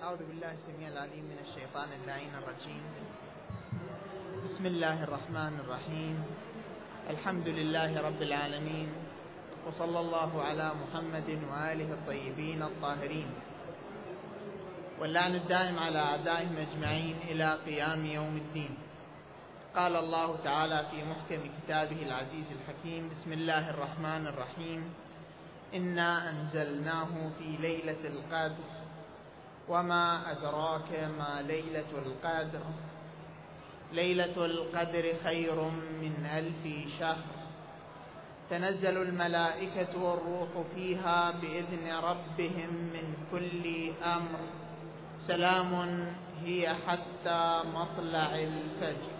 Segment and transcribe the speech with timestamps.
[0.00, 2.84] أعوذ بالله السميع العليم من الشيطان اللعين الرجيم.
[4.44, 6.16] بسم الله الرحمن الرحيم.
[7.10, 8.88] الحمد لله رب العالمين.
[9.68, 13.28] وصلى الله على محمد وآله الطيبين الطاهرين.
[15.00, 18.78] واللعن الدائم على أعدائهم أجمعين إلى قيام يوم الدين.
[19.76, 24.80] قال الله تعالى في محكم كتابه العزيز الحكيم بسم الله الرحمن الرحيم.
[25.74, 28.79] إنا أنزلناه في ليلة القدر.
[29.70, 32.60] وما أدراك ما ليلة القدر؟
[33.92, 35.62] ليلة القدر خير
[36.00, 37.40] من ألف شهر.
[38.50, 44.40] تنزل الملائكة والروح فيها بإذن ربهم من كل أمر.
[45.18, 45.72] سلام
[46.44, 49.10] هي حتى مطلع الفجر.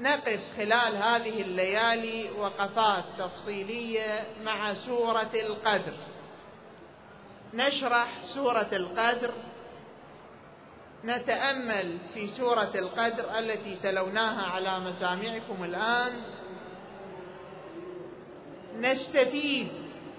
[0.00, 6.13] نقف خلال هذه الليالي وقفات تفصيلية مع سورة القدر.
[7.54, 9.30] نشرح سورة القدر.
[11.04, 16.12] نتأمل في سورة القدر التي تلوناها على مسامعكم الآن.
[18.80, 19.68] نستفيد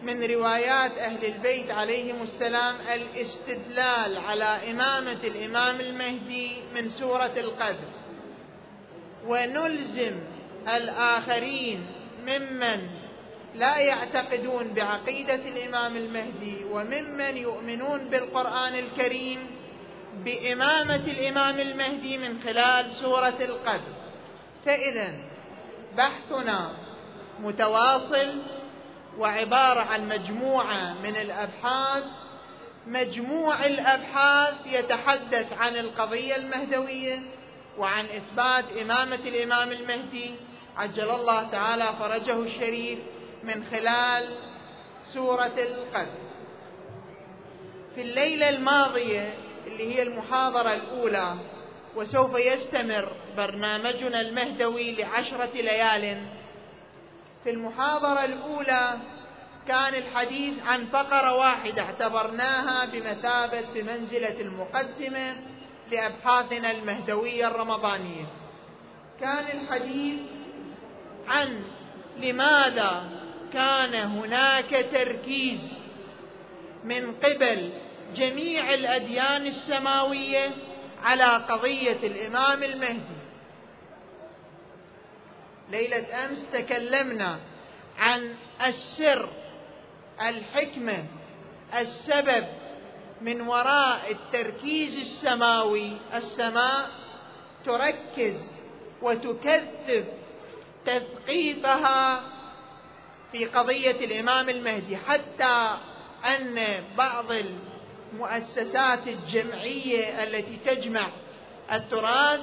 [0.04, 7.90] من روايات أهل البيت عليهم السلام الاستدلال على إمامة الإمام المهدي من سورة القدر.
[9.28, 10.20] ونلزم
[10.76, 11.86] الآخرين
[12.28, 12.90] ممن
[13.56, 19.48] لا يعتقدون بعقيدة الإمام المهدي وممن يؤمنون بالقرآن الكريم
[20.24, 23.94] بإمامة الإمام المهدي من خلال سورة القدر.
[24.66, 25.14] فإذا
[25.98, 26.72] بحثنا
[27.40, 28.42] متواصل
[29.18, 32.04] وعبارة عن مجموعة من الأبحاث.
[32.88, 37.20] مجموع الأبحاث يتحدث عن القضية المهدوية
[37.78, 40.36] وعن إثبات إمامة الإمام المهدي.
[40.78, 43.00] عجل الله تعالى فرجه الشريف.
[43.46, 44.38] من خلال
[45.14, 46.26] سورة القدر.
[47.96, 49.34] في الليلة الماضية
[49.68, 51.36] اللي هي المحاضرة الأولى
[51.96, 56.28] وسوف يستمر برنامجنا المهدوي لعشرة ليال.
[57.44, 58.98] في المحاضرة الأولى
[59.68, 65.36] كان الحديث عن فقرة واحدة اعتبرناها بمثابة بمنزله المقدمة
[65.92, 68.26] لأبحاثنا المهدوية الرمضانية.
[69.20, 70.20] كان الحديث
[71.28, 71.64] عن
[72.18, 73.25] لماذا
[73.56, 75.74] كان هناك تركيز
[76.84, 77.72] من قبل
[78.16, 80.52] جميع الأديان السماوية
[81.04, 83.22] على قضية الإمام المهدي.
[85.70, 87.40] ليلة أمس تكلمنا
[87.98, 89.30] عن السر
[90.22, 91.06] الحكمة
[91.80, 92.46] السبب
[93.22, 95.98] من وراء التركيز السماوي.
[96.14, 96.90] السماء
[97.66, 98.56] تركز
[99.02, 100.06] وتكثف
[100.86, 102.35] تثقيفها
[103.38, 105.78] في قضية الإمام المهدي حتى
[106.26, 107.26] أن بعض
[108.14, 111.08] المؤسسات الجمعية التي تجمع
[111.72, 112.40] التراث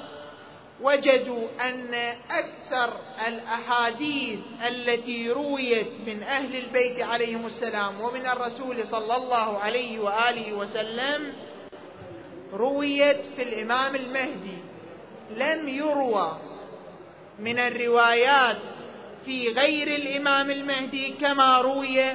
[0.80, 1.94] وجدوا أن
[2.30, 2.96] أكثر
[3.28, 4.38] الأحاديث
[4.68, 11.32] التي رويت من أهل البيت عليهم السلام ومن الرسول صلى الله عليه وآله وسلم
[12.52, 14.58] رويت في الإمام المهدي.
[15.30, 16.38] لم يروى
[17.38, 18.58] من الروايات
[19.24, 22.14] في غير الإمام المهدي كما روي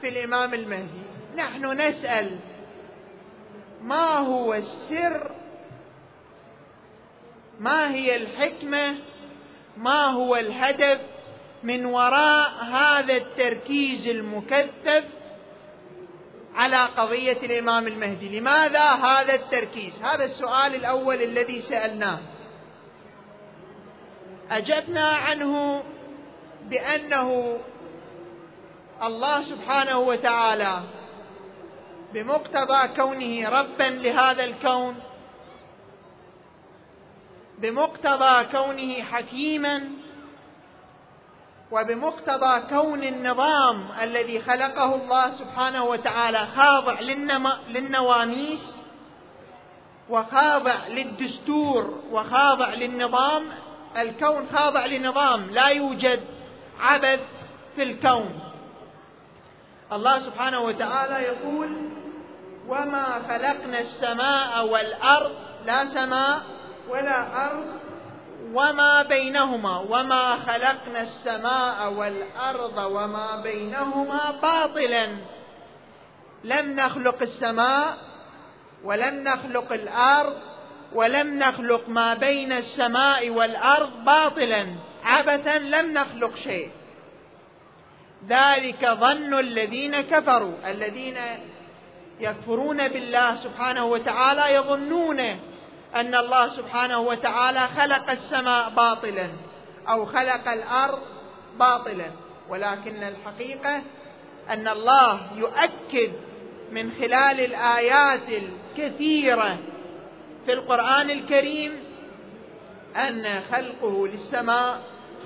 [0.00, 1.06] في الإمام المهدي.
[1.36, 2.38] نحن نسأل
[3.82, 5.30] ما هو السر؟
[7.60, 8.94] ما هي الحكمة؟
[9.76, 11.00] ما هو الهدف
[11.62, 15.04] من وراء هذا التركيز المكثف
[16.54, 22.18] على قضية الإمام المهدي؟ لماذا هذا التركيز؟ هذا السؤال الأول الذي سألناه.
[24.50, 25.82] أجبنا عنه
[26.66, 27.58] بأنه
[29.02, 30.80] الله سبحانه وتعالى
[32.14, 34.96] بمقتضى كونه ربا لهذا الكون
[37.58, 39.90] بمقتضى كونه حكيما
[41.70, 47.00] وبمقتضى كون النظام الذي خلقه الله سبحانه وتعالى خاضع
[47.68, 48.82] للنواميس
[50.10, 53.48] وخاضع للدستور وخاضع للنظام.
[53.96, 56.35] الكون خاضع لنظام لا يوجد
[56.80, 57.20] عبث
[57.76, 58.40] في الكون.
[59.92, 61.68] الله سبحانه وتعالى يقول
[62.68, 65.32] وما خلقنا السماء والأرض
[65.66, 66.42] لا سماء
[66.88, 67.66] ولا أرض
[68.52, 75.16] وما بينهما وما خلقنا السماء والأرض وما بينهما باطلا.
[76.44, 77.96] لم نخلق السماء
[78.84, 80.36] ولم نخلق الأرض
[80.92, 84.66] ولم نخلق ما بين السماء والأرض باطلا.
[85.06, 86.70] عبثا لم نخلق شيء.
[88.28, 90.70] ذلك ظن الذين كفروا.
[90.70, 91.18] الذين
[92.20, 95.20] يكفرون بالله سبحانه وتعالى يظنون
[95.94, 99.30] أن الله سبحانه وتعالى خلق السماء باطلا
[99.88, 101.02] أو خلق الأرض
[101.58, 102.10] باطلا.
[102.48, 103.82] ولكن الحقيقة
[104.50, 106.12] أن الله يؤكد
[106.72, 109.58] من خلال الآيات الكثيرة
[110.46, 111.72] في القرآن الكريم
[112.96, 114.80] أن خلقه للسماء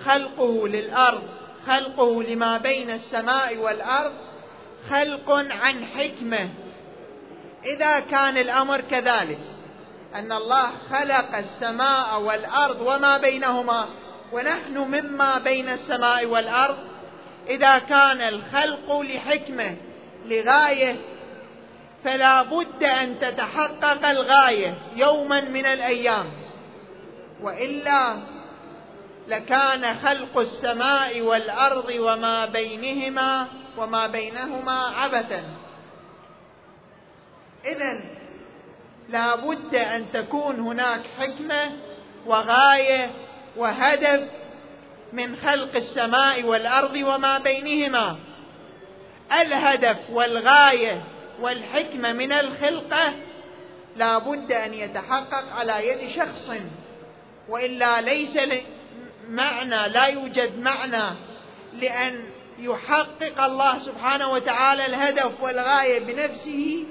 [0.05, 1.23] خلقه للأرض
[1.67, 4.13] خلقه لما بين السماء والأرض
[4.91, 6.49] خلق عن حكمة.
[7.65, 9.39] إذا كان الأمر كذلك
[10.15, 13.87] أن الله خلق السماء والأرض وما بينهما
[14.33, 16.79] ونحن مما بين السماء والأرض.
[17.49, 19.77] إذا كان الخلق لحكمة
[20.27, 20.97] لغاية
[22.05, 26.27] فلا بد أن تتحقق الغاية يوما من الأيام.
[27.43, 28.17] وإلا
[29.31, 33.49] لكان خلق السماء والأرض وما بينهما
[33.79, 35.45] وما بينهما عبثا.
[37.65, 38.01] اذا
[39.09, 41.73] لا بد أن تكون هناك حكمة
[42.27, 43.11] وغاية
[43.57, 44.29] وهدف
[45.13, 48.17] من خلق السماء والأرض وما بينهما.
[49.41, 51.05] الهدف والغاية
[51.41, 53.15] والحكمة من الخلقة
[53.97, 56.51] لا بد أن يتحقق على يد شخص
[57.49, 58.37] وإلا ليس
[59.31, 61.17] معنى لا يوجد معنى
[61.73, 66.85] لأن يحقق الله سبحانه وتعالى الهدف والغاية بنفسه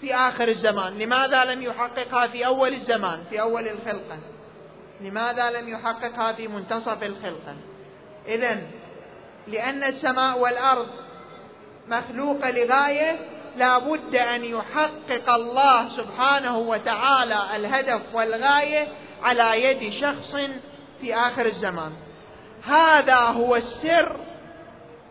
[0.00, 0.98] في آخر الزمان.
[0.98, 4.18] لماذا لم يحققها في أول الزمان؟ في أول الخلقة.
[5.00, 7.56] لماذا لم يحققها في منتصف الخلقة؟
[8.28, 8.62] اذا
[9.46, 10.88] لأن السماء والأرض
[11.88, 18.88] مخلوقه لغاية لا بد أن يحقق الله سبحانه وتعالى الهدف والغاية
[19.22, 20.34] على يد شخص
[21.00, 21.92] في آخر الزمان.
[22.62, 24.16] هذا هو السر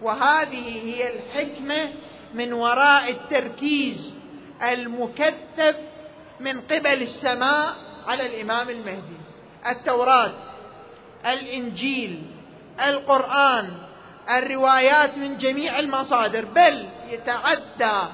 [0.02, 1.94] وهذه هي الحكمة
[2.34, 4.16] من وراء التركيز
[4.64, 5.76] المكثف
[6.40, 7.76] من قبل السماء
[8.08, 9.18] على الإمام المهدي.
[9.68, 10.34] التوراة
[11.26, 12.24] الإنجيل
[12.88, 13.72] القرآن
[14.38, 16.46] الروايات من جميع المصادر.
[16.46, 18.10] بل يتعدى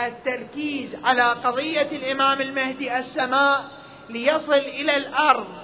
[0.00, 3.64] التركيز على قضية الإمام المهدي السماء
[4.10, 5.63] ليصل إلى الأرض.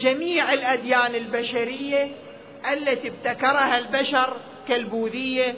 [0.00, 2.10] جميع الأديان البشرية
[2.72, 4.36] التي ابتكرها البشر
[4.68, 5.54] كالبوذية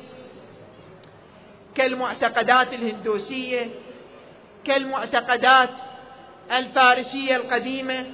[1.74, 3.68] كالمعتقدات الهندوسية
[4.64, 5.70] كالمعتقدات
[6.52, 8.06] الفارسية القديمة.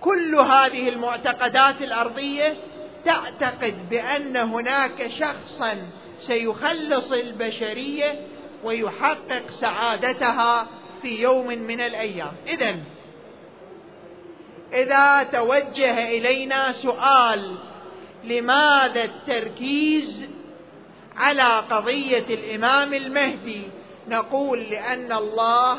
[0.00, 2.56] كل هذه المعتقدات الأرضية
[3.04, 5.86] تعتقد بأن هناك شخصا
[6.18, 8.26] سيخلص البشرية
[8.64, 10.66] ويحقق سعادتها
[11.02, 12.32] في يوم من الأيام.
[12.46, 12.76] اذا
[14.74, 17.56] إذا توجه إلينا سؤال
[18.24, 20.28] لماذا التركيز
[21.16, 23.62] على قضية الإمام المهدي؟
[24.08, 25.78] نقول لأن الله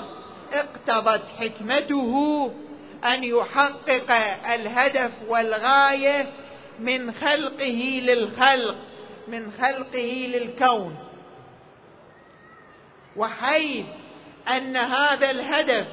[0.53, 2.51] اقتضت حكمته
[3.05, 4.11] أن يحقق
[4.53, 6.29] الهدف والغاية
[6.79, 8.75] من خلقه للخلق
[9.27, 10.97] من خلقه للكون.
[13.15, 13.85] وحيث
[14.47, 15.87] أن هذا الهدف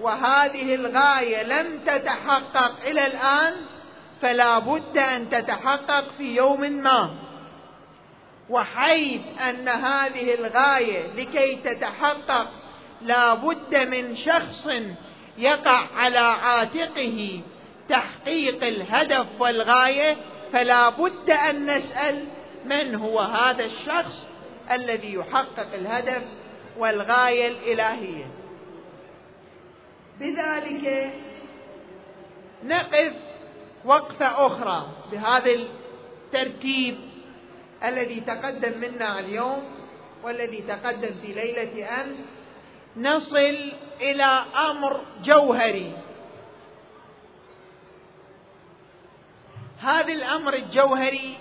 [0.00, 3.54] وهذه الغاية لم تتحقق إلى الآن
[4.22, 7.10] فلا بد أن تتحقق في يوم ما.
[8.50, 12.46] وحيث أن هذه الغاية لكي تتحقق
[13.02, 14.68] لا بد من شخص
[15.38, 17.40] يقع على عاتقه
[17.88, 20.16] تحقيق الهدف والغاية
[20.52, 22.26] فلا بد أن نسأل
[22.64, 24.26] من هو هذا الشخص
[24.72, 26.22] الذي يحقق الهدف
[26.78, 28.26] والغاية الإلهية.
[30.20, 31.12] بذلك
[32.64, 33.12] نقف
[33.84, 36.96] وقفة أخرى بهذا الترتيب
[37.84, 39.62] الذي تقدم منا اليوم
[40.22, 42.24] والذي تقدم في ليلة أمس.
[42.96, 45.92] نصل إلى أمر جوهري.
[49.78, 51.38] هذا الأمر الجوهري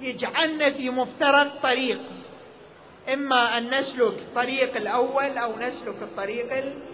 [0.00, 2.00] يجعلنا في مفترق طريق
[3.12, 6.89] إما أن نسلك الطريق الأول أو نسلك الطريق الثاني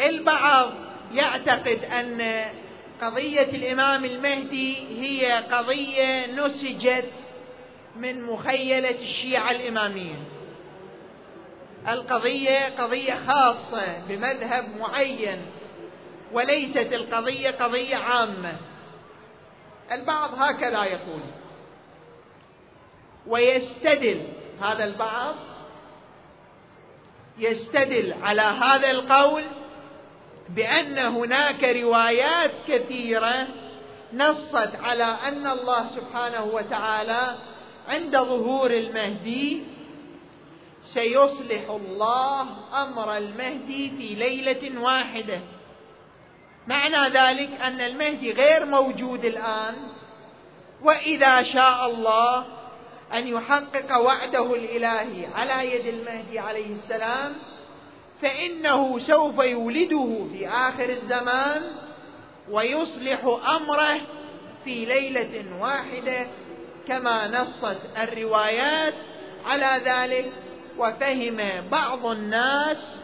[0.00, 0.72] البعض
[1.12, 2.44] يعتقد أن
[3.02, 7.10] قضية الإمام المهدي هي قضية نسجت
[7.96, 10.16] من مخيلة الشيعة الإمامية.
[11.88, 15.46] القضية قضية خاصة بمذهب معين
[16.32, 18.56] وليست القضية قضية عامة.
[19.92, 21.22] البعض هكذا يقول.
[23.26, 24.22] ويستدل
[24.62, 25.34] هذا البعض
[27.40, 29.44] يستدل على هذا القول
[30.48, 33.48] بأن هناك روايات كثيرة
[34.12, 37.34] نصت على أن الله سبحانه وتعالى
[37.88, 39.62] عند ظهور المهدي
[40.82, 42.46] سيصلح الله
[42.82, 45.40] أمر المهدي في ليلة واحدة.
[46.66, 49.74] معنى ذلك أن المهدي غير موجود الآن
[50.82, 52.44] وإذا شاء الله
[53.12, 57.32] أن يحقق وعده الإلهي على يد المهدي عليه السلام
[58.22, 61.62] فإنه سوف يولده في آخر الزمان
[62.50, 63.24] ويصلح
[63.56, 64.00] أمره
[64.64, 66.26] في ليلة واحدة
[66.88, 68.94] كما نصت الروايات
[69.46, 70.32] على ذلك.
[70.80, 73.02] وفهم بعض الناس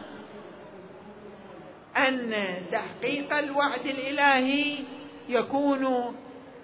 [1.97, 2.35] أن
[2.73, 4.79] تحقيق الوعد الإلهي
[5.29, 6.15] يكون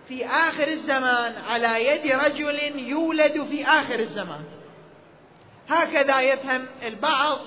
[0.09, 4.45] في آخر الزمان على يد رجل يولد في آخر الزمان.
[5.69, 7.39] هكذا يفهم البعض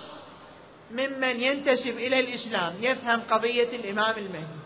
[0.91, 4.65] ممن ينتسب إلى الإسلام يفهم قضية الإمام المهدي.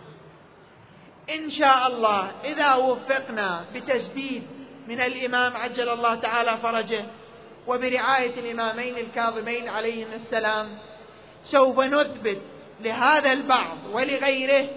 [1.35, 4.43] إن شاء الله إذا وفقنا بتسديد
[4.87, 7.05] من الإمام عجل الله تعالى فرجه
[7.67, 10.67] وبرعاية الإمامين الكاظمين عليهم السلام
[11.43, 12.41] سوف نثبت
[12.81, 14.69] لهذا البعض ولغيره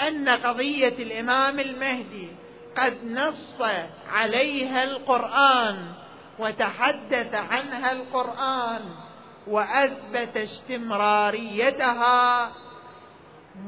[0.00, 2.28] أن قضية الإمام المهدي
[2.76, 3.62] قد نص
[4.08, 5.92] عليها القرآن
[6.38, 8.82] وتحدث عنها القرآن
[9.46, 11.72] وأثبت استمراريتها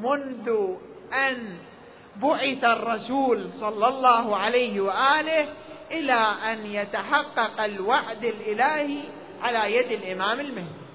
[0.03, 0.77] منذ
[1.13, 1.59] أن
[2.17, 5.49] بعث الرسول صلى الله عليه وآله
[5.91, 9.03] إلى أن يتحقق الوعد الإلهي
[9.43, 10.87] على يد الإمام المهدي.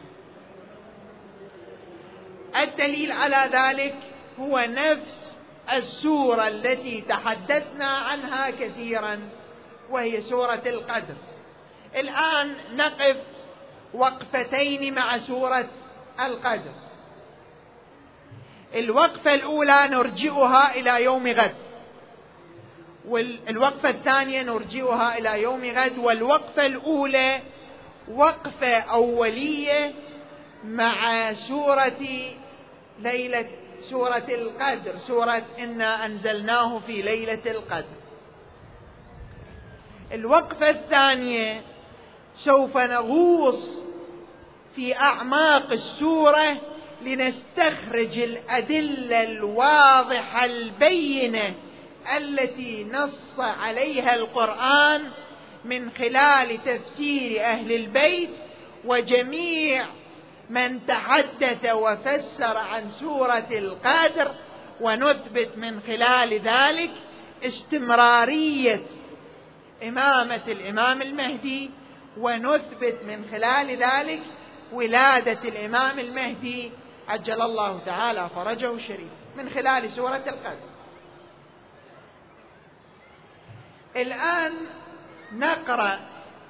[2.56, 4.11] الدليل على ذلك
[4.42, 5.38] هو نفس
[5.74, 9.30] السورة التي تحدثنا عنها كثيرا
[9.90, 11.16] وهي سورة القدر.
[11.96, 13.18] الآن نقف
[13.94, 15.70] وقفتين مع سورة
[16.26, 16.74] القدر.
[18.76, 21.56] الوقفة الأولى نرجئها إلى يوم غد.
[23.08, 25.98] والوقفه الثانية نرجئها إلى يوم غد.
[25.98, 27.42] والوقفة الأولى
[28.08, 29.94] وقفة أولية
[30.64, 32.02] مع سورة
[33.00, 33.50] ليلة
[33.92, 37.98] سورة القدر سورة إنا أنزلناه في ليلة القدر.
[40.12, 41.62] الوقفة الثانية
[42.36, 43.76] سوف نغوص
[44.76, 46.62] في أعماق السورة
[47.02, 51.54] لنستخرج الأدلة الواضحة البينة
[52.18, 55.10] التي نص عليها القرآن
[55.66, 58.30] من خلال تفسير أهل البيت
[58.86, 59.86] وجميع
[60.52, 64.32] من تحدث وفسر عن سورة القدر
[64.82, 66.92] ونثبت من خلال ذلك
[67.46, 68.82] استمرارية
[69.84, 71.72] إمامة الإمام المهدي
[72.18, 74.22] ونثبت من خلال ذلك
[74.72, 76.72] ولادة الإمام المهدي
[77.08, 80.72] عجل الله تعالى فرجه الشريف من خلال سورة القدر.
[83.96, 84.54] الآن
[85.32, 86.00] نقرأ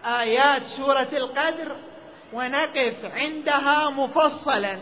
[0.06, 1.91] آيات سورة القدر
[2.34, 4.80] ونقف عندها مفصلا.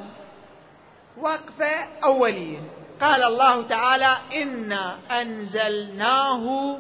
[1.18, 2.60] وقفة أولية.
[3.02, 6.78] قال الله تعالى إنا أنزلناه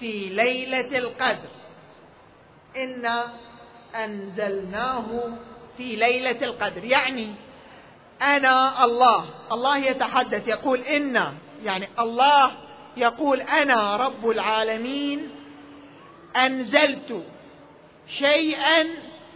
[0.00, 1.48] في ليلة القدر.
[2.76, 3.24] إنا
[4.04, 5.38] أنزلناه
[5.76, 6.84] في ليلة القدر.
[6.84, 7.34] يعني
[8.22, 9.24] أنا الله.
[9.52, 11.34] الله يتحدث يقول إنا.
[11.64, 12.52] يعني الله
[12.96, 15.30] يقول أنا رب العالمين
[16.36, 17.22] أنزلت
[18.06, 18.86] شيئا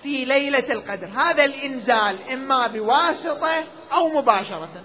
[0.02, 1.07] في ليلة القدر.
[1.07, 4.83] هذا الإنزال إما بواسطة أو مباشرة.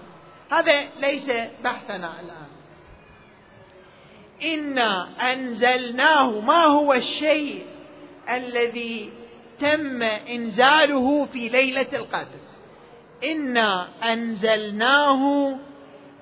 [0.51, 1.31] هذا ليس
[1.63, 2.47] بحثنا الآن.
[4.43, 6.39] إنا أنزلناه.
[6.39, 7.65] ما هو الشيء
[8.29, 9.11] الذي
[9.59, 12.39] تم إنزاله في ليلة القدر؟
[13.23, 15.55] إنا أنزلناه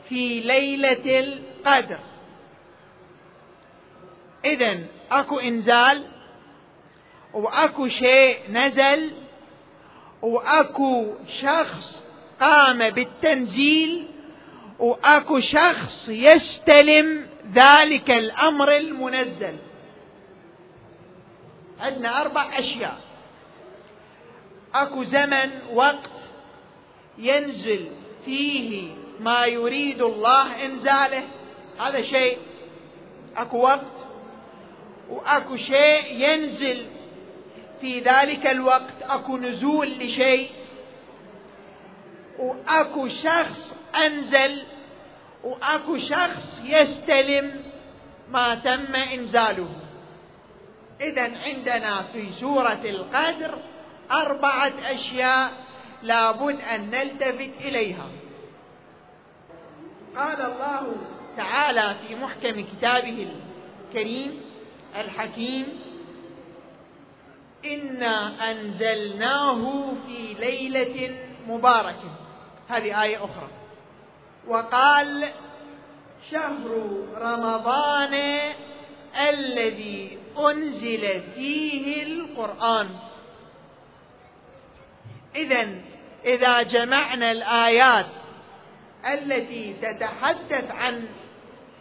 [0.09, 1.99] في ليلة القدر.
[4.45, 4.79] اذا
[5.11, 6.10] أكو إنزال
[7.33, 9.13] وأكو شيء نزل
[10.21, 12.03] وأكو شخص
[12.39, 14.07] قام بالتنزيل
[14.79, 19.57] وأكو شخص يستلم ذلك الأمر المنزل.
[21.79, 22.99] عندنا أربع أشياء.
[24.75, 26.11] أكو زمن وقت
[27.17, 27.87] ينزل
[28.25, 31.23] فيه ما يريد الله إنزاله.
[31.79, 32.37] هذا شيء.
[33.37, 33.91] أكو وقت
[35.09, 36.85] وأكو شيء ينزل
[37.81, 40.51] في ذلك الوقت أكو نزول لشيء
[42.39, 44.63] وأكو شخص أنزل
[45.43, 47.63] وأكو شخص يستلم
[48.29, 49.69] ما تم إنزاله.
[51.01, 53.57] إذا عندنا في سورة القدر
[54.11, 55.51] أربعة أشياء
[56.03, 58.07] لابد أن نلتفت إليها.
[60.17, 60.95] قال الله
[61.37, 63.27] تعالى في محكم كتابه
[63.87, 64.41] الكريم
[64.95, 65.90] الحكيم
[67.65, 72.15] انا انزلناه في ليله مباركه
[72.69, 73.47] هذه آية أخرى.
[74.47, 75.25] وقال
[76.31, 76.69] شهر
[77.17, 78.39] رمضان
[79.29, 82.89] الذي أنزل فيه القرآن.
[85.35, 85.81] اذا
[86.25, 88.05] إذا جمعنا الآيات
[89.13, 91.07] التي تتحدث عن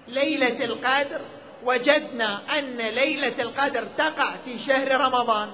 [0.08, 1.20] ليلة القدر
[1.64, 5.50] وجدنا أن ليلة القدر تقع في شهر رمضان.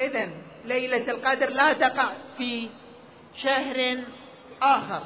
[0.00, 0.30] اذا
[0.64, 2.68] ليلة القدر لا تقع في
[3.42, 3.98] شهر
[4.62, 5.02] آخر.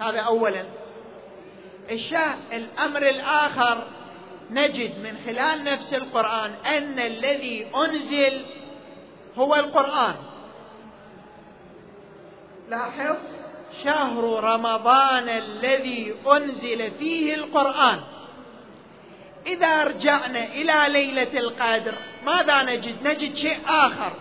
[0.00, 0.64] هذا اولا.
[1.90, 3.86] الشاه الأمر الآخر
[4.50, 8.44] نجد من خلال نفس القرآن أن الذي أنزل
[9.36, 10.14] هو القرآن.
[12.68, 13.16] لاحظ
[13.84, 18.00] شهر رمضان الذي أنزل فيه القرآن.
[19.46, 21.94] إذا رجعنا إلى ليلة القدر
[22.26, 24.12] ماذا نجد؟ نجد شيء آخر.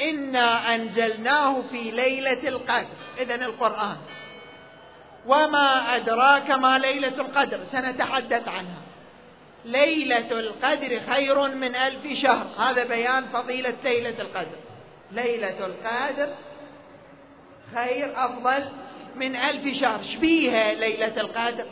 [0.00, 2.96] إنا أنزلناه في ليلة القدر.
[3.18, 3.96] اذا القرآن.
[5.26, 8.82] وما أدراك ما ليلة القدر؟ سنتحدث عنها.
[9.64, 12.46] ليلة القدر خير من ألف شهر.
[12.58, 14.58] هذا بيان فضيلة ليلة القدر.
[15.12, 16.34] ليلة القدر
[17.74, 18.64] خير أفضل
[19.16, 20.02] من ألف شهر.
[20.02, 21.66] شبيها ليلة القدر؟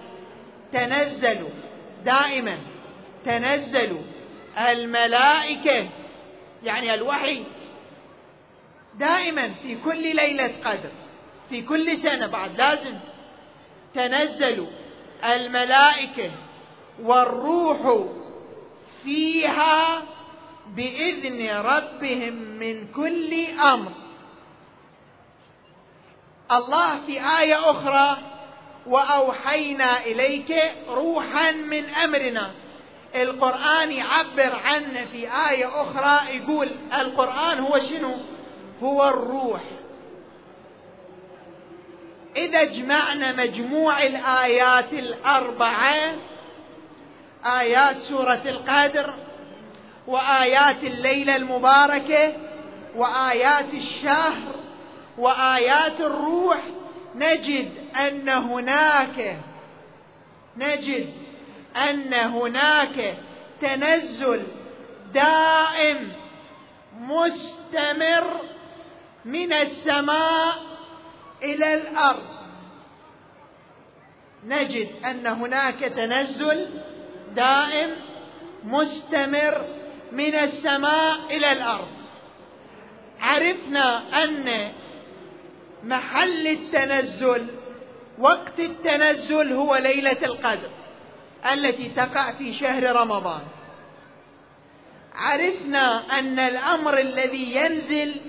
[0.73, 1.49] تنزل
[2.05, 2.59] دائما
[3.25, 4.01] تنزل
[4.59, 5.89] الملائكة
[6.63, 7.45] يعني الوحي
[8.95, 10.91] دائما في كل ليلة قدر
[11.49, 12.99] في كل سنة بعد لازم
[13.95, 14.67] تنزل
[15.25, 16.31] الملائكة
[17.03, 18.07] والروح
[19.03, 20.03] فيها
[20.67, 23.35] بإذن ربهم من كل
[23.73, 23.93] أمر.
[26.53, 28.19] الله في آية أخرى
[28.87, 30.57] وأوحينا إليك
[30.89, 32.51] روحا من أمرنا.
[33.15, 36.69] القرآن يعبر عنه في آية أخرى يقول
[37.01, 38.15] القرآن هو شنو؟
[38.83, 39.61] هو الروح.
[42.37, 46.15] إذا جمعنا مجموع الآيات الأربعة
[47.45, 49.15] آيات سورة القدر
[50.07, 52.33] وآيات الليلة المباركة
[52.97, 54.55] وآيات الشهر
[55.19, 56.59] وآيات الروح
[57.15, 59.39] نجد أن هناك
[60.57, 61.13] نجد
[61.77, 63.17] أن هناك
[63.61, 64.47] تنزل
[65.15, 66.13] دائم
[66.99, 68.41] مستمر
[69.25, 70.55] من السماء
[71.43, 72.33] إلى الأرض.
[74.45, 76.67] نجد أن هناك تنزل
[77.35, 77.97] دائم
[78.65, 79.65] مستمر
[80.13, 81.89] من السماء إلى الأرض.
[83.21, 84.73] عرفنا أن
[85.85, 87.47] محل التنزل.
[88.19, 90.71] وقت التنزل هو ليلة القدر
[91.53, 93.41] التي تقع في شهر رمضان.
[95.15, 98.21] عرفنا أن الأمر الذي ينزل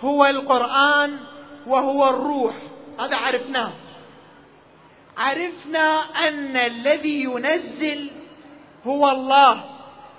[0.00, 1.18] هو القرآن
[1.66, 2.54] وهو الروح.
[3.00, 3.72] هذا عرفناه.
[5.16, 8.10] عرفنا أن الذي ينزل
[8.86, 9.64] هو الله.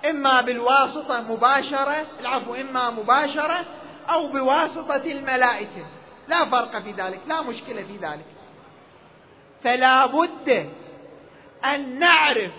[0.10, 3.66] إما بالواسطة مباشرة العفو إما مباشرة
[4.10, 5.99] أو بواسطة الملائكة.
[6.30, 8.26] لا فرق في ذلك لا مشكلة في ذلك.
[9.64, 10.70] فلا بد
[11.66, 12.52] أن نعرف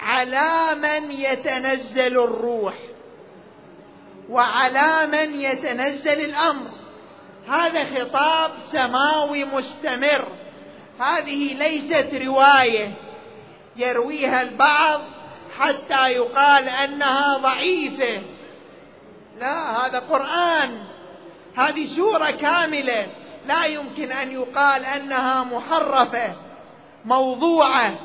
[0.00, 2.74] على من يتنزل الروح
[4.28, 6.70] وعلى من يتنزل الأمر.
[7.48, 10.28] هذا خطاب سماوي مستمر.
[11.00, 12.92] هذه ليست رواية
[13.76, 15.00] يرويها البعض
[15.58, 18.22] حتى يقال أنها ضعيفة.
[19.38, 20.93] لا هذا قرآن.
[21.56, 23.06] هذه سورة كاملة.
[23.46, 26.34] لا يمكن أن يقال أنها محرفة
[27.04, 27.98] موضوعة.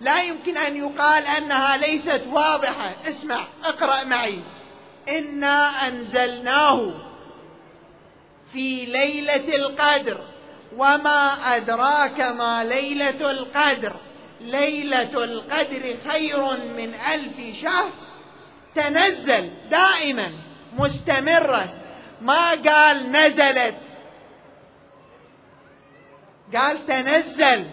[0.00, 2.94] لا يمكن أن يقال أنها ليست واضحة.
[3.08, 4.40] اسمع اقرأ معي.
[5.08, 6.92] إنا أنزلناه
[8.52, 10.20] في ليلة القدر.
[10.76, 13.92] وما أدراك ما ليلة القدر؟
[14.40, 17.90] ليلة القدر خير من ألف شهر.
[18.74, 20.32] تنزل دائما
[20.78, 21.83] مستمرة.
[22.24, 23.74] ما قال نزلت.
[26.54, 27.66] قال تنزل.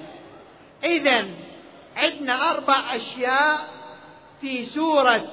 [0.84, 1.26] اذا
[1.98, 3.60] عندنا أربع أشياء
[4.42, 5.28] في سورة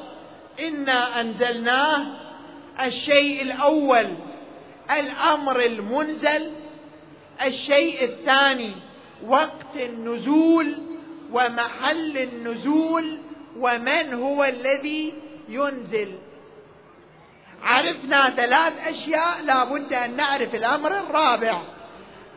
[0.60, 2.06] إنا أنزلناه.
[2.82, 4.08] الشيء الأول
[4.90, 6.52] الأمر المنزل.
[7.46, 8.74] الشيء الثاني
[9.26, 10.78] وقت النزول
[11.32, 13.18] ومحل النزول
[13.56, 15.14] ومن هو الذي
[15.48, 16.27] ينزل.
[17.62, 21.62] عرفنا ثلاث أشياء لابد أن نعرف الأمر الرابع.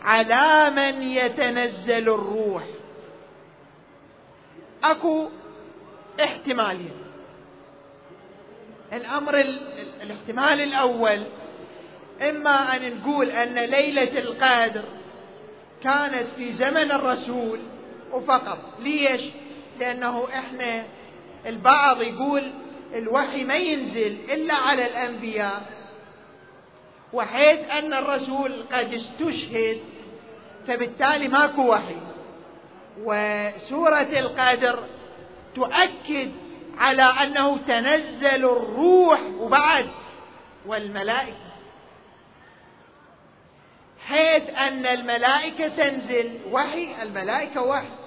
[0.01, 2.63] على من يتنزل الروح.
[4.84, 5.29] أكو
[6.23, 6.93] احتمالين.
[8.93, 9.39] الأمر
[10.01, 11.23] الاحتمال الأول
[12.29, 14.84] إما أن نقول أن ليلة القدر
[15.84, 17.60] كانت في زمن الرسول
[18.12, 18.60] وفقط.
[18.79, 19.21] ليش؟
[19.79, 20.84] لأنه إحنا
[21.45, 22.51] البعض يقول
[22.93, 25.82] الوحي ما ينزل إلا على الأنبياء.
[27.13, 29.82] وحيث أن الرسول قد استشهد
[30.67, 31.97] فبالتالي ماكو وحي.
[32.97, 34.84] وسورة القدر
[35.56, 36.32] تؤكد
[36.77, 39.88] على أنه تنزل الروح وبعد
[40.65, 41.51] والملائكة.
[44.08, 48.00] حيث أن الملائكة تنزل وحي الملائكة وحي.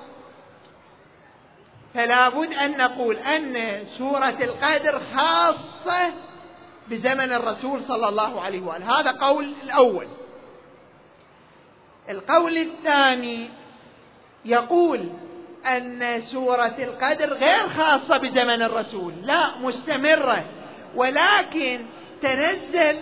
[1.94, 6.12] فلا بد أن نقول أن سورة القدر خاصة
[6.88, 9.00] بزمن الرسول صلى الله عليه وآله.
[9.00, 10.06] هذا قول الأول.
[12.10, 13.50] القول الثاني
[14.44, 15.08] يقول
[15.66, 20.44] أن سورة القدر غير خاصة بزمن الرسول لا مستمرة
[20.94, 21.86] ولكن
[22.22, 23.00] تنزل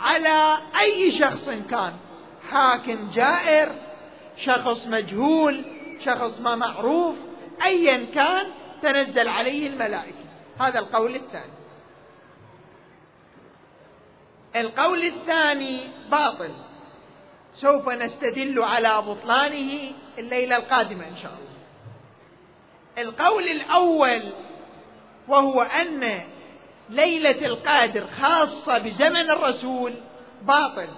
[0.00, 1.92] على أي شخص كان.
[2.50, 3.72] حاكم جائر
[4.36, 5.64] شخص مجهول
[6.04, 7.16] شخص ما معروف
[7.64, 8.46] ايا كان
[8.82, 10.24] تنزل عليه الملائكة.
[10.60, 11.52] هذا القول الثاني.
[14.56, 16.50] القول الثاني باطل.
[17.54, 21.52] سوف نستدل على بطلانه الليلة القادمة إن شاء الله.
[22.98, 24.32] القول الأول
[25.28, 26.20] وهو أن
[26.90, 29.94] ليلة القادر خاصة بزمن الرسول
[30.42, 30.88] باطل.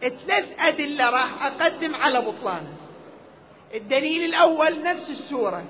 [0.00, 2.75] ثلاث أدلة راح أقدم على بطلانه.
[3.74, 5.64] الدليل الأول نفس السورة.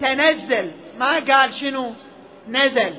[0.00, 0.72] تنزل.
[0.98, 1.92] ما قال شنو؟
[2.48, 2.94] نزل.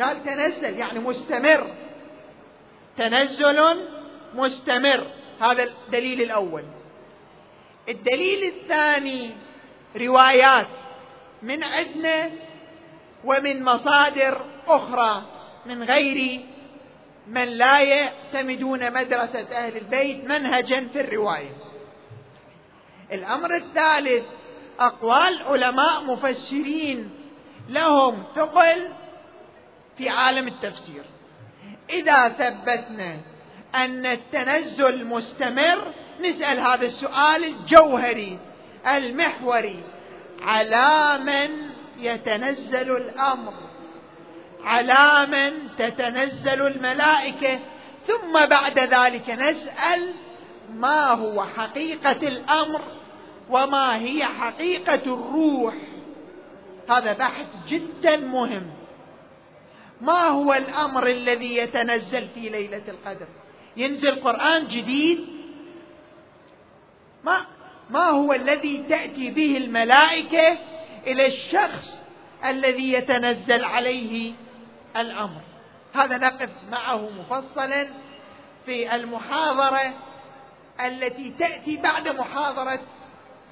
[0.00, 1.74] قال تنزل يعني مستمر.
[2.96, 3.78] تنزل
[4.34, 5.06] مستمر.
[5.42, 6.64] هذا الدليل الأول.
[7.88, 9.30] الدليل الثاني
[9.96, 10.68] روايات.
[11.42, 12.30] من عندنا
[13.24, 15.22] ومن مصادر أخرى.
[15.66, 16.40] من غير
[17.26, 21.67] من لا يعتمدون مدرسة أهل البيت منهجا في الرواية.
[23.12, 24.24] الأمر الثالث
[24.80, 27.10] أقوال علماء مفسرين
[27.68, 28.88] لهم ثقل
[29.98, 31.04] في عالم التفسير.
[31.90, 33.16] إذا ثبتنا
[33.74, 38.38] أن التنزل مستمر نسأل هذا السؤال الجوهري
[38.86, 39.82] المحوري
[40.42, 43.54] على من يتنزل الأمر؟
[44.64, 47.60] على من تتنزل الملائكة؟
[48.06, 50.14] ثم بعد ذلك نسأل
[50.70, 52.97] ما هو حقيقة الأمر؟
[53.50, 55.74] وما هي حقيقة الروح.
[56.90, 58.70] هذا بحث جدا مهم.
[60.00, 63.26] ما هو الأمر الذي يتنزل في ليلة القدر؟
[63.76, 65.26] ينزل قرآن جديد؟
[67.24, 67.46] ما
[67.90, 70.58] ما هو الذي تأتي به الملائكة
[71.06, 72.00] إلى الشخص
[72.44, 74.32] الذي يتنزل عليه
[74.96, 75.40] الأمر؟
[75.94, 77.88] هذا نقف معه مفصلا
[78.66, 79.94] في المحاضرة
[80.80, 82.80] التي تأتي بعد محاضرة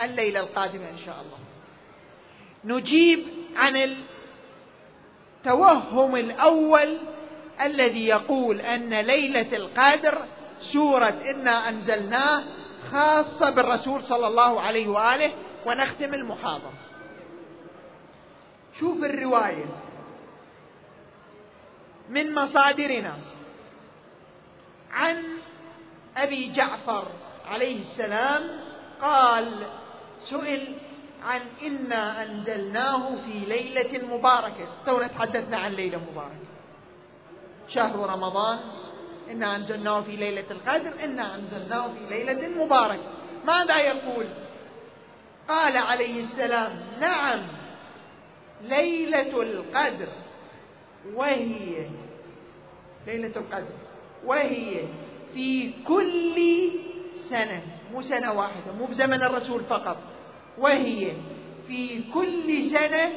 [0.00, 1.38] الليلة القادمة إن شاء الله.
[2.64, 3.96] نجيب عن
[5.44, 6.98] التوهم الأول
[7.60, 10.24] الذي يقول أن ليلة القدر
[10.60, 12.44] سورة إنا أنزلناه
[12.92, 15.32] خاصة بالرسول صلى الله عليه وآله
[15.66, 16.72] ونختم المحاضرة.
[18.80, 19.66] شوف الرواية.
[22.10, 23.16] من مصادرنا
[24.90, 25.22] عن
[26.16, 27.08] أبي جعفر
[27.46, 28.42] عليه السلام
[29.02, 29.66] قال
[30.30, 30.74] سئل
[31.24, 34.68] عن إنا أنزلناه في ليلة مباركة.
[34.86, 36.46] تونا تحدثنا عن ليلة مباركة.
[37.68, 38.58] شهر رمضان
[39.30, 43.10] إنا أنزلناه في ليلة القدر إنا أنزلناه في ليلة مباركة.
[43.46, 44.26] ماذا يقول؟
[45.48, 47.42] قال عليه السلام نعم
[48.62, 50.08] ليلة القدر
[51.14, 51.88] وهي
[53.06, 53.74] ليلة القدر
[54.24, 54.84] وهي
[55.34, 56.36] في كل
[57.12, 57.62] سنة
[57.92, 59.96] مو سنة واحدة مو بزمن الرسول فقط.
[60.58, 61.12] وهي
[61.66, 63.12] في كل سنة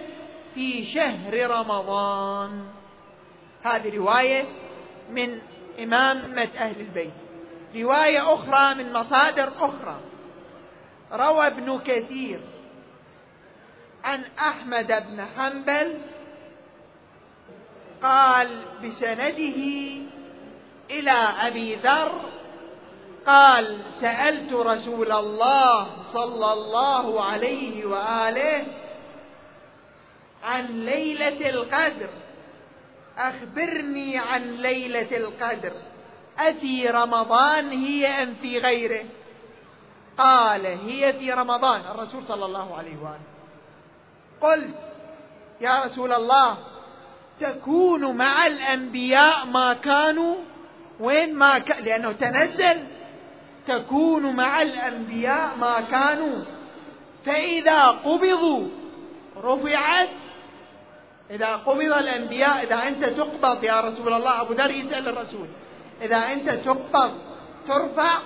[0.55, 2.63] في شهر رمضان.
[3.63, 4.45] هذه رواية
[5.11, 5.41] من
[5.83, 7.13] إمامة أهل البيت.
[7.75, 9.99] رواية أخرى من مصادر أخرى.
[11.11, 12.39] روى ابن كثير
[14.03, 16.01] عن أحمد بن حنبل
[18.01, 19.59] قال بسنده
[20.91, 22.38] إلى أبي ذر
[23.29, 28.65] قال سألت رسول الله صلى الله عليه وآله
[30.43, 32.09] عن ليلة القدر.
[33.17, 35.73] أخبرني عن ليلة القدر.
[36.39, 39.05] أفي رمضان هي أم في غيره؟
[40.17, 41.81] قال هي في رمضان.
[41.91, 43.29] الرسول صلى الله عليه وآله.
[44.41, 44.79] قلت
[45.61, 46.57] يا رسول الله
[47.39, 50.35] تكون مع الأنبياء ما كانوا؟
[50.99, 52.98] وين ما كان لأنه تنزل.
[53.67, 56.43] تكون مع الأنبياء ما كانوا.
[57.25, 58.67] فإذا قبضوا
[59.37, 60.09] رفعت.
[61.31, 65.47] إذا قبض الأنبياء إذا أنت تقبض يا رسول الله أبو ذر يسأل الرسول
[66.01, 67.11] إذا أنت تقبض
[67.67, 68.19] ترفع.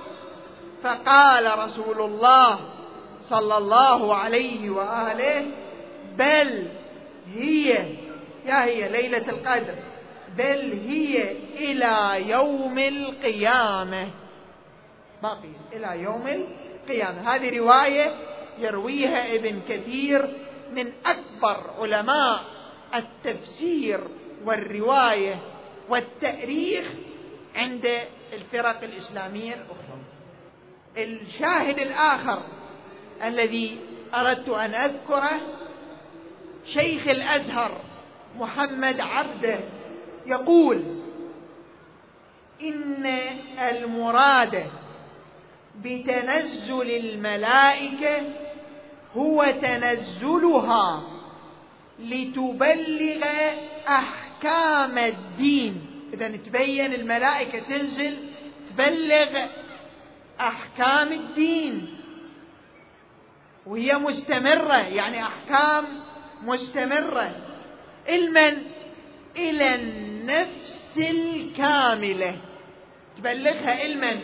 [0.84, 2.60] فقال رسول الله
[3.22, 5.46] صلى الله عليه وآله
[6.18, 6.68] بل
[7.34, 7.70] هي
[8.46, 9.76] يا هي ليلة القدر
[10.38, 14.08] بل هي إلى يوم القيامة.
[15.24, 17.36] باقي إلى يوم القيامة.
[17.36, 18.12] هذه رواية
[18.60, 20.28] يرويها ابن كثير
[20.74, 22.44] من أكبر علماء
[22.96, 24.00] التفسير
[24.46, 25.40] والرواية
[25.90, 26.92] والتأريخ
[27.56, 27.90] عند
[28.34, 30.00] الفرق الإسلامية الأخرى.
[30.98, 32.42] الشاهد الآخر
[33.24, 33.80] الذي
[34.14, 35.42] أردت أن أذكره
[36.66, 37.82] شيخ الأزهر
[38.38, 39.60] محمد عبده
[40.26, 40.84] يقول
[42.62, 43.06] إن
[43.60, 44.66] المراد
[45.82, 48.22] بتنزل الملائكة
[49.18, 51.04] هو تنزلها
[52.00, 53.24] لتبلغ
[53.88, 55.86] أحكام الدين.
[56.14, 58.18] إذا تبين الملائكة تنزل
[58.70, 59.46] تبلغ
[60.40, 61.98] أحكام الدين.
[63.66, 65.86] وهي مستمرة يعني أحكام
[66.44, 67.36] مستمرة.
[68.10, 68.64] إلمن
[69.38, 72.38] إلى النفس الكاملة.
[73.18, 74.20] تبلغها علما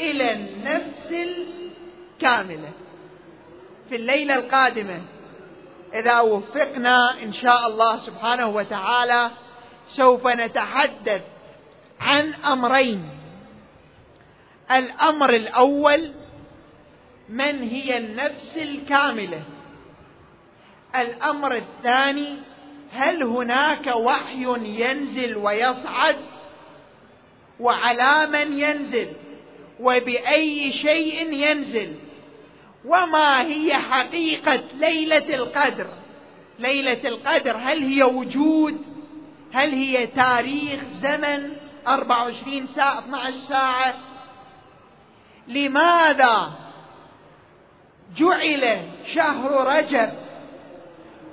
[0.00, 2.72] إلى النفس الكاملة
[3.88, 5.02] في الليلة القادمة.
[5.94, 9.30] إذا وفقنا إن شاء الله سبحانه وتعالى
[9.88, 11.22] سوف نتحدث
[12.00, 13.08] عن أمرين.
[14.70, 16.12] الأمر الأول
[17.28, 19.42] من هي النفس الكاملة.
[20.96, 22.36] الأمر الثاني
[22.92, 26.16] هل هناك وحي ينزل ويصعد
[27.60, 29.12] وعلى من ينزل؟
[29.80, 31.94] وبأي شيء ينزل.
[32.84, 35.86] وما هي حقيقة ليلة القدر؟
[36.58, 38.78] ليلة القدر هل هي وجود؟
[39.52, 41.56] هل هي تاريخ زمن
[41.88, 43.94] 24 ساعة 12 ساعة؟
[45.48, 46.52] لماذا
[48.16, 48.80] جعل
[49.14, 50.12] شهر رجب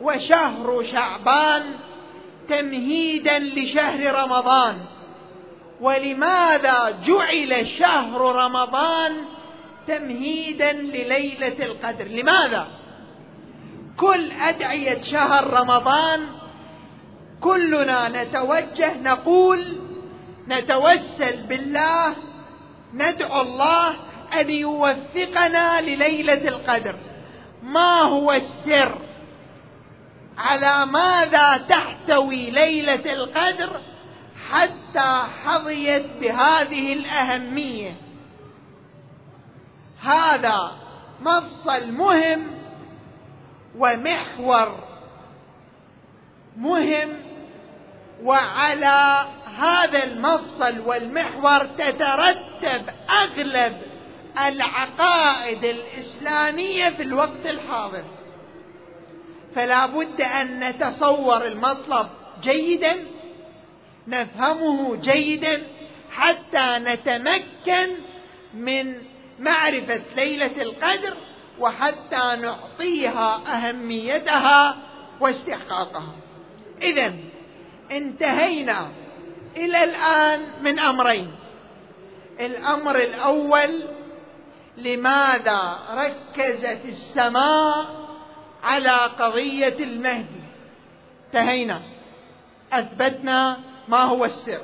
[0.02, 1.76] وشهر شعبان
[2.50, 4.86] تمهيدا لشهر رمضان؟
[5.82, 9.26] ولماذا جعل شهر رمضان
[9.88, 12.68] تمهيدا لليلة القدر؟ لماذا؟
[13.98, 16.28] كل أدعية شهر رمضان
[17.42, 19.80] كلنا نتوجه نقول
[20.48, 22.16] نتوسل بالله
[22.94, 23.96] ندعو الله
[24.40, 26.96] أن يوفقنا لليلة القدر.
[27.64, 28.98] ما هو السر؟
[30.38, 33.82] على ماذا تحتوي ليلة القدر؟
[34.52, 37.96] حتى حظيت بهذه الأهمية.
[40.02, 40.72] هذا
[41.22, 42.48] مفصل مهم
[43.78, 44.80] ومحور
[46.58, 47.14] مهم
[48.24, 49.26] وعلى
[49.58, 53.82] هذا المفصل والمحور تترتب أغلب
[54.48, 58.04] العقائد الإسلامية في الوقت الحاضر.
[59.56, 62.08] فلا بد أن نتصور المطلب
[62.42, 63.15] جيدا
[64.08, 65.64] نفهمه جيدا
[66.12, 67.96] حتى نتمكن
[68.54, 69.02] من
[69.40, 71.14] معرفة ليلة القدر
[71.60, 74.78] وحتى نعطيها أهميتها
[75.20, 76.16] واستحقاقها.
[76.82, 77.14] اذا
[77.92, 78.88] انتهينا
[79.58, 81.32] إلى الآن من أمرين.
[82.40, 83.84] الأمر الأول
[84.78, 87.86] لماذا ركزت السماء
[88.64, 90.46] على قضية المهدي؟
[91.28, 91.82] انتهينا.
[92.74, 94.62] أثبتنا ما هو السر؟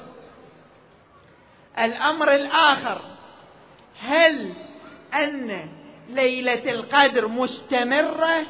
[1.79, 3.01] الأمر الآخر
[3.99, 4.53] هل
[5.13, 5.69] أن
[6.10, 8.45] ليلة القدر مستمرة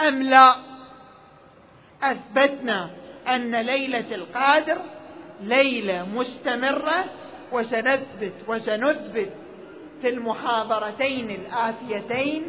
[0.00, 0.56] أم لا؟
[2.02, 2.90] أثبتنا
[3.28, 4.78] أن ليلة القدر
[5.40, 7.04] ليلة مستمرة
[7.52, 9.32] وسنثبت وسنثبت
[10.02, 12.44] في المحاضرتين الآتيتين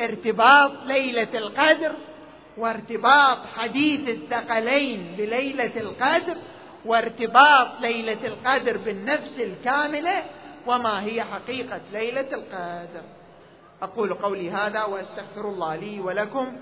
[0.00, 1.92] ارتباط ليلة القدر
[2.56, 6.36] وارتباط حديث الثقلين بليلة القدر
[6.84, 10.24] وارتباط ليلة القدر بالنفس الكاملة
[10.66, 13.02] وما هي حقيقة ليلة القدر.
[13.82, 16.56] أقول قولي هذا وأستغفر الله لي ولكم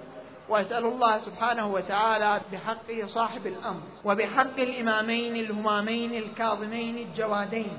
[0.48, 7.78] وأسأل الله سبحانه وتعالى بحق صاحب الأمر وبحق الإمامين الهمامين الكاظمين الجوادين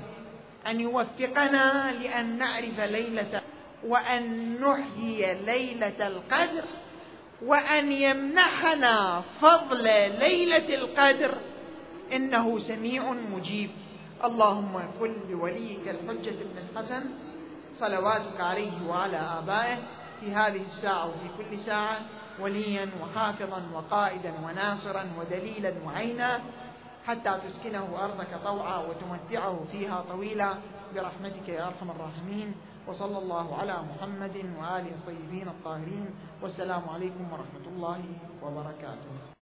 [0.66, 3.42] أن يوفقنا لأن نعرف ليلة
[3.86, 6.64] وأن نحيي ليلة القدر
[7.42, 9.84] وأن يمنحنا فضل
[10.18, 11.34] ليلة القدر
[12.12, 13.70] إنه سميع مجيب.
[14.24, 17.04] اللهم كن لوليك الحجة بن الحسن
[17.74, 19.78] صلواتك عليه وعلى آبائه
[20.20, 21.98] في هذه الساعة وفي كل ساعة
[22.40, 26.40] وليا وحافظا وقائدا وناصرا ودليلا وعينا
[27.06, 30.54] حتى تسكنه أرضك طوعا وتمتعه فيها طويلا.
[30.94, 32.54] برحمتك يا أرحم الراحمين.
[32.88, 36.10] وصلى الله على محمد وآله الطيبين الطاهرين.
[36.42, 38.00] والسلام عليكم ورحمة الله
[38.42, 39.36] وبركاته.